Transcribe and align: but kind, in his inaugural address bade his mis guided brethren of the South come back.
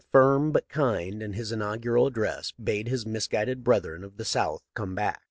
but 0.11 0.67
kind, 0.67 1.21
in 1.21 1.33
his 1.33 1.51
inaugural 1.51 2.07
address 2.07 2.51
bade 2.53 2.87
his 2.87 3.05
mis 3.05 3.27
guided 3.27 3.63
brethren 3.63 4.03
of 4.03 4.17
the 4.17 4.25
South 4.25 4.63
come 4.73 4.95
back. 4.95 5.19